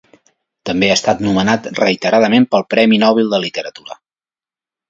També 0.69 0.87
ha 0.91 0.95
estat 0.99 1.19
nomenat 1.25 1.69
reiteradament 1.81 2.49
pel 2.55 2.67
premi 2.75 3.01
Nobel 3.07 3.33
de 3.35 3.45
Literatura. 3.45 4.01